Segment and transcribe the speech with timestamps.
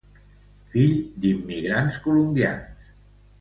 [0.71, 0.95] Fill
[1.25, 2.89] d'immigrants colombians.